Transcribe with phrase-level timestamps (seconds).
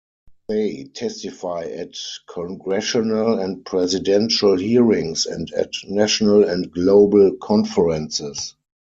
[0.49, 1.93] They testify at
[2.27, 8.55] Congressional and Presidential hearings and at national and global conferences.